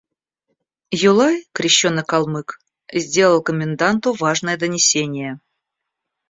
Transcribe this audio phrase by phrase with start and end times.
[1.09, 2.59] Юлай, крещеный калмык,
[3.05, 5.33] сделал коменданту важное донесение.